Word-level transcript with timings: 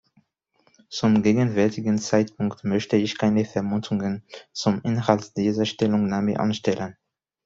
Zum 0.89 1.21
gegenwärtigen 1.21 1.99
Zeitpunkt 1.99 2.63
möchte 2.63 2.97
ich 2.97 3.19
keine 3.19 3.45
Vermutungen 3.45 4.23
zum 4.51 4.81
Inhalt 4.81 5.37
dieser 5.37 5.67
Stellungnahme 5.67 6.39
anstellen. 6.39 6.97